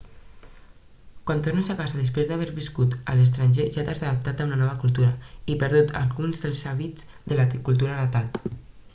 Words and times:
quan 1.29 1.41
tornes 1.47 1.67
a 1.73 1.73
casa 1.81 1.97
després 1.97 2.29
d'haver 2.29 2.47
viscut 2.55 2.95
a 3.11 3.17
l'estranger 3.19 3.65
ja 3.75 3.83
t'has 3.89 4.01
adaptat 4.05 4.41
a 4.41 4.47
una 4.49 4.57
nova 4.61 4.79
cultura 4.85 5.11
i 5.55 5.57
perdut 5.65 5.93
alguns 6.01 6.41
dels 6.47 6.63
hàbits 6.71 7.05
de 7.33 7.37
la 7.41 7.45
cultura 7.69 7.99
natal 7.99 8.33